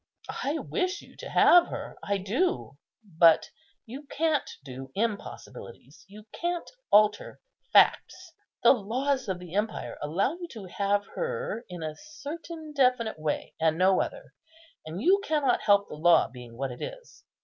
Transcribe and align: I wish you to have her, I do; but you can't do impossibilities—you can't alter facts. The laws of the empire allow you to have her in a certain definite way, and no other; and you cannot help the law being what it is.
I 0.43 0.57
wish 0.57 1.03
you 1.03 1.15
to 1.17 1.29
have 1.29 1.67
her, 1.67 1.95
I 2.03 2.17
do; 2.17 2.79
but 3.03 3.51
you 3.85 4.07
can't 4.07 4.49
do 4.65 4.89
impossibilities—you 4.95 6.25
can't 6.33 6.67
alter 6.91 7.39
facts. 7.71 8.33
The 8.63 8.71
laws 8.71 9.27
of 9.27 9.37
the 9.37 9.53
empire 9.53 9.99
allow 10.01 10.33
you 10.33 10.47
to 10.53 10.65
have 10.65 11.05
her 11.13 11.65
in 11.69 11.83
a 11.83 11.95
certain 11.95 12.73
definite 12.73 13.19
way, 13.19 13.53
and 13.61 13.77
no 13.77 14.01
other; 14.01 14.33
and 14.87 14.99
you 15.03 15.21
cannot 15.23 15.61
help 15.61 15.87
the 15.87 15.93
law 15.95 16.27
being 16.27 16.57
what 16.57 16.71
it 16.71 16.81
is. 16.81 17.23